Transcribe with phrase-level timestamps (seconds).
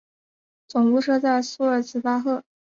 [0.67, 2.43] 总部设在苏尔茨巴赫。